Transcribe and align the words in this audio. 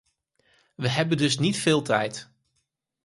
We 0.75 0.87
hebben 0.89 1.17
dus 1.17 1.37
niet 1.39 1.57
veel 1.57 1.81
tijd. 1.81 2.29